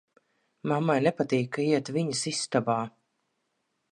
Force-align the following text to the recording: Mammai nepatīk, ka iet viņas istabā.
Mammai 0.71 0.95
nepatīk, 1.07 1.51
ka 1.57 1.61
iet 1.67 1.93
viņas 1.99 2.23
istabā. 2.33 2.81